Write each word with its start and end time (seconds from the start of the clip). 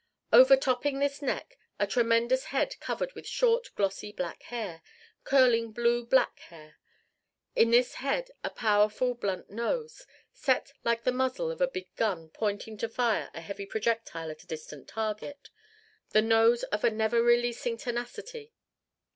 Overtopping 0.33 0.97
this 0.97 1.21
neck 1.21 1.59
a 1.77 1.85
tremendous 1.85 2.45
head 2.45 2.75
covered 2.79 3.13
with 3.13 3.27
short 3.27 3.69
glossy 3.75 4.11
black 4.11 4.41
hair, 4.41 4.81
curling 5.23 5.71
blue 5.71 6.07
black 6.07 6.39
hair. 6.39 6.79
In 7.55 7.69
this 7.69 7.93
head 8.01 8.31
a 8.43 8.49
powerful 8.49 9.13
blunt 9.13 9.51
nose, 9.51 10.07
set 10.33 10.73
like 10.83 11.03
the 11.03 11.11
muzzle 11.11 11.51
of 11.51 11.61
a 11.61 11.67
big 11.67 11.95
gun 11.97 12.29
pointed 12.31 12.79
to 12.79 12.89
fire 12.89 13.29
a 13.35 13.41
heavy 13.41 13.67
projectile 13.67 14.31
at 14.31 14.41
a 14.41 14.47
distant 14.47 14.87
target 14.89 15.51
the 16.13 16.21
nose 16.23 16.63
of 16.63 16.83
a 16.83 16.89
never 16.89 17.21
releasing 17.21 17.77
tenacity. 17.77 18.55